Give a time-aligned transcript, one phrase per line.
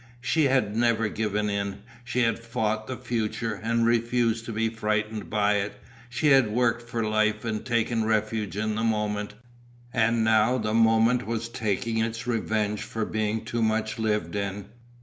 [0.19, 1.83] She had never given in.
[2.03, 6.89] She had fought the future and refused to be frightened by it, she had worked
[6.89, 9.35] for life and taken refuge in the moment,
[9.93, 14.65] and now the moment was taking its revenge for being too much lived in.